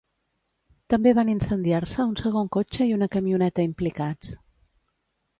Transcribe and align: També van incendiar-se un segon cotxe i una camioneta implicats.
També 0.93 1.11
van 1.17 1.27
incendiar-se 1.33 2.05
un 2.11 2.15
segon 2.21 2.49
cotxe 2.55 2.87
i 2.91 2.93
una 2.95 3.09
camioneta 3.17 3.65
implicats. 3.69 4.33